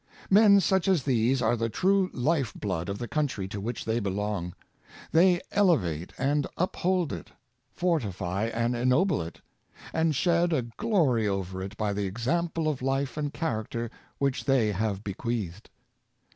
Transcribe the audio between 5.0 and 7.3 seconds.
They elevate and uphold it,